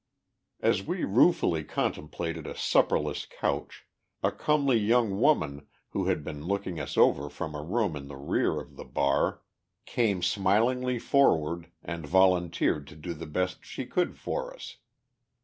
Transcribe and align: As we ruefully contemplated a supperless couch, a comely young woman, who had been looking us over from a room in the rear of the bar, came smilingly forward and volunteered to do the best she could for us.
As 0.61 0.81
we 0.81 1.03
ruefully 1.03 1.63
contemplated 1.63 2.47
a 2.47 2.55
supperless 2.57 3.27
couch, 3.27 3.85
a 4.23 4.31
comely 4.31 4.79
young 4.79 5.19
woman, 5.21 5.67
who 5.89 6.05
had 6.05 6.23
been 6.23 6.43
looking 6.47 6.79
us 6.79 6.97
over 6.97 7.29
from 7.29 7.53
a 7.53 7.61
room 7.61 7.95
in 7.95 8.07
the 8.07 8.17
rear 8.17 8.59
of 8.59 8.77
the 8.77 8.83
bar, 8.83 9.43
came 9.85 10.23
smilingly 10.23 10.97
forward 10.97 11.71
and 11.83 12.07
volunteered 12.07 12.87
to 12.87 12.95
do 12.95 13.13
the 13.13 13.27
best 13.27 13.63
she 13.63 13.85
could 13.85 14.17
for 14.17 14.51
us. 14.51 14.77